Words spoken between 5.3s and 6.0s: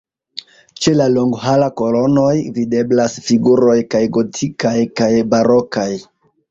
barokaj.